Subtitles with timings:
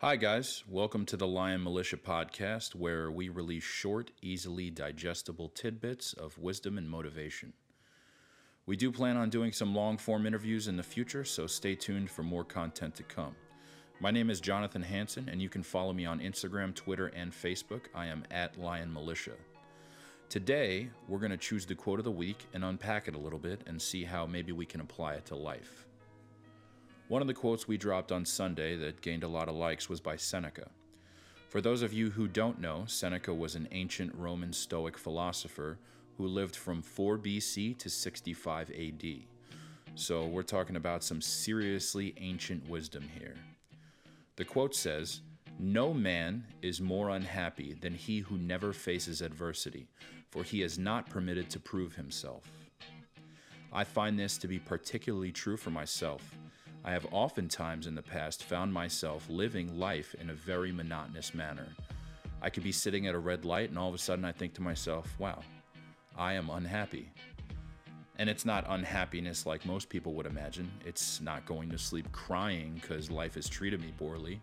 [0.00, 0.62] Hi, guys.
[0.68, 6.76] Welcome to the Lion Militia podcast, where we release short, easily digestible tidbits of wisdom
[6.76, 7.54] and motivation.
[8.66, 12.10] We do plan on doing some long form interviews in the future, so stay tuned
[12.10, 13.34] for more content to come.
[13.98, 17.86] My name is Jonathan Hanson, and you can follow me on Instagram, Twitter, and Facebook.
[17.94, 19.36] I am at Lion Militia.
[20.28, 23.38] Today, we're going to choose the quote of the week and unpack it a little
[23.38, 25.85] bit and see how maybe we can apply it to life.
[27.08, 30.00] One of the quotes we dropped on Sunday that gained a lot of likes was
[30.00, 30.68] by Seneca.
[31.48, 35.78] For those of you who don't know, Seneca was an ancient Roman Stoic philosopher
[36.16, 39.04] who lived from 4 BC to 65 AD.
[39.94, 43.36] So we're talking about some seriously ancient wisdom here.
[44.34, 45.20] The quote says,
[45.60, 49.86] No man is more unhappy than he who never faces adversity,
[50.32, 52.42] for he is not permitted to prove himself.
[53.72, 56.36] I find this to be particularly true for myself.
[56.86, 61.66] I have oftentimes in the past found myself living life in a very monotonous manner.
[62.40, 64.54] I could be sitting at a red light and all of a sudden I think
[64.54, 65.40] to myself, wow,
[66.16, 67.10] I am unhappy.
[68.20, 70.70] And it's not unhappiness like most people would imagine.
[70.84, 74.40] It's not going to sleep crying because life has treated me poorly.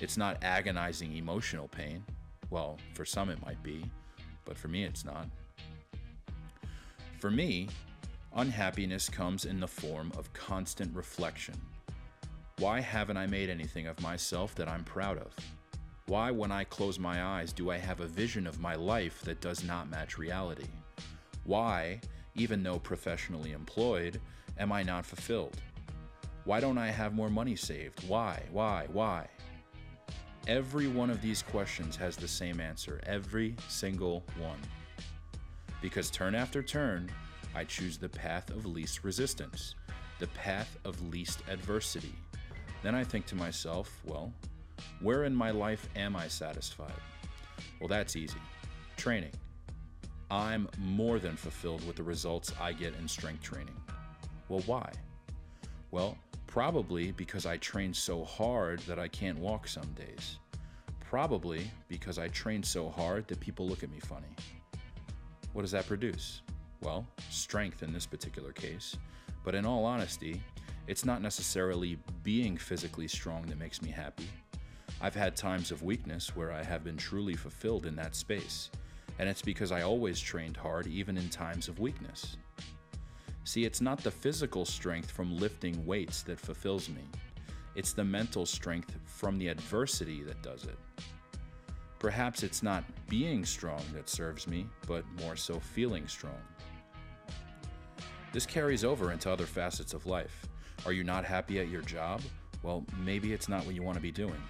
[0.00, 2.04] It's not agonizing emotional pain.
[2.50, 3.90] Well, for some it might be,
[4.44, 5.28] but for me it's not.
[7.20, 7.68] For me,
[8.36, 11.54] Unhappiness comes in the form of constant reflection.
[12.58, 15.32] Why haven't I made anything of myself that I'm proud of?
[16.06, 19.40] Why, when I close my eyes, do I have a vision of my life that
[19.40, 20.66] does not match reality?
[21.44, 22.00] Why,
[22.34, 24.20] even though professionally employed,
[24.58, 25.56] am I not fulfilled?
[26.44, 28.02] Why don't I have more money saved?
[28.08, 29.28] Why, why, why?
[30.48, 34.58] Every one of these questions has the same answer, every single one.
[35.80, 37.10] Because turn after turn,
[37.54, 39.74] I choose the path of least resistance,
[40.18, 42.14] the path of least adversity.
[42.82, 44.32] Then I think to myself, well,
[45.00, 46.92] where in my life am I satisfied?
[47.80, 48.40] Well, that's easy.
[48.96, 49.32] Training.
[50.30, 53.76] I'm more than fulfilled with the results I get in strength training.
[54.48, 54.90] Well, why?
[55.90, 60.38] Well, probably because I train so hard that I can't walk some days.
[61.00, 64.34] Probably because I train so hard that people look at me funny.
[65.52, 66.42] What does that produce?
[66.84, 68.96] Well, strength in this particular case.
[69.42, 70.42] But in all honesty,
[70.86, 74.28] it's not necessarily being physically strong that makes me happy.
[75.00, 78.70] I've had times of weakness where I have been truly fulfilled in that space,
[79.18, 82.36] and it's because I always trained hard even in times of weakness.
[83.44, 87.02] See, it's not the physical strength from lifting weights that fulfills me,
[87.74, 90.78] it's the mental strength from the adversity that does it.
[91.98, 96.38] Perhaps it's not being strong that serves me, but more so feeling strong.
[98.34, 100.48] This carries over into other facets of life.
[100.84, 102.20] Are you not happy at your job?
[102.64, 104.42] Well, maybe it's not what you want to be doing.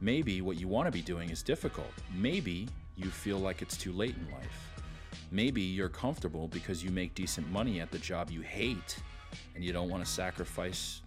[0.00, 1.92] Maybe what you want to be doing is difficult.
[2.14, 2.66] Maybe
[2.96, 4.72] you feel like it's too late in life.
[5.30, 8.96] Maybe you're comfortable because you make decent money at the job you hate
[9.54, 11.02] and you don't want to sacrifice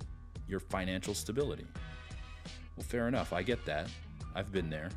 [0.48, 1.66] your financial stability.
[2.76, 3.34] Well, fair enough.
[3.34, 3.90] I get that.
[4.36, 4.90] I've been there.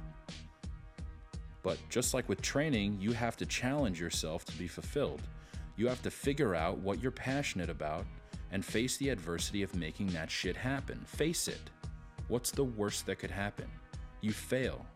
[1.62, 5.23] But just like with training, you have to challenge yourself to be fulfilled.
[5.77, 8.07] You have to figure out what you're passionate about
[8.53, 11.01] and face the adversity of making that shit happen.
[11.07, 11.71] Face it.
[12.29, 13.67] What's the worst that could happen?
[14.21, 14.87] You fail.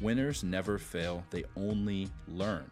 [0.00, 2.70] Winners never fail, they only learn.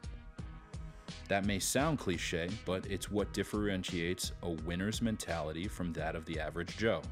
[1.29, 6.39] That may sound cliche, but it's what differentiates a winner's mentality from that of the
[6.39, 7.03] average Joe.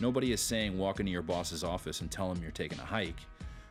[0.00, 3.20] Nobody is saying walk into your boss's office and tell him you're taking a hike.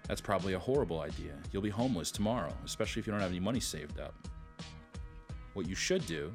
[0.08, 1.34] That's probably a horrible idea.
[1.52, 4.16] You'll be homeless tomorrow, especially if you don't have any money saved up.
[5.56, 6.34] What you should do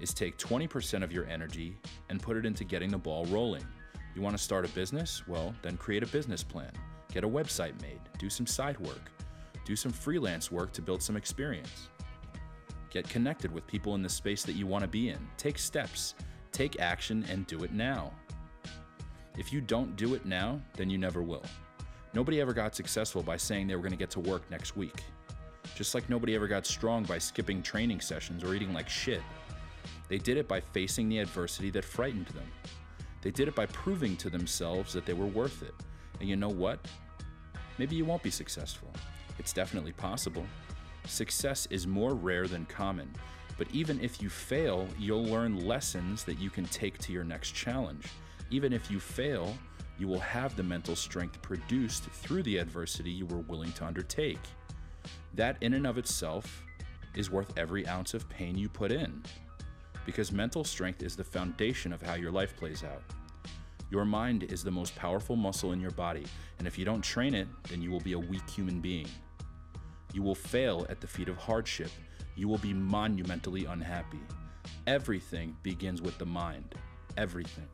[0.00, 1.78] is take 20% of your energy
[2.10, 3.66] and put it into getting the ball rolling.
[4.14, 5.26] You want to start a business?
[5.26, 6.70] Well, then create a business plan.
[7.10, 9.10] Get a website made, do some side work,
[9.64, 11.88] do some freelance work to build some experience.
[12.90, 15.26] Get connected with people in the space that you want to be in.
[15.38, 16.14] Take steps,
[16.52, 18.12] take action, and do it now.
[19.38, 21.44] If you don't do it now, then you never will.
[22.12, 25.02] Nobody ever got successful by saying they were going to get to work next week
[25.80, 29.22] just like nobody ever got strong by skipping training sessions or eating like shit.
[30.10, 32.46] They did it by facing the adversity that frightened them.
[33.22, 35.72] They did it by proving to themselves that they were worth it.
[36.20, 36.86] And you know what?
[37.78, 38.92] Maybe you won't be successful.
[39.38, 40.44] It's definitely possible.
[41.06, 43.10] Success is more rare than common,
[43.56, 47.54] but even if you fail, you'll learn lessons that you can take to your next
[47.54, 48.04] challenge.
[48.50, 49.56] Even if you fail,
[49.98, 54.40] you will have the mental strength produced through the adversity you were willing to undertake.
[55.34, 56.62] That, in and of itself,
[57.14, 59.22] is worth every ounce of pain you put in.
[60.06, 63.02] Because mental strength is the foundation of how your life plays out.
[63.90, 66.24] Your mind is the most powerful muscle in your body,
[66.58, 69.08] and if you don't train it, then you will be a weak human being.
[70.12, 71.90] You will fail at the feet of hardship.
[72.36, 74.20] You will be monumentally unhappy.
[74.86, 76.74] Everything begins with the mind.
[77.16, 77.68] Everything.